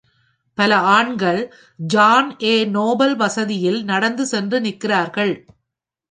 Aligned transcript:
பல 0.57 0.77
ஆண்கள் 0.91 1.41
John 1.79 2.37
A. 2.43 2.65
Noble 2.67 3.15
வசதியில் 3.15 3.83
நடந்து 3.83 4.25
சென்று 4.25 4.59
நிற்கிறார்கள் 4.61 5.33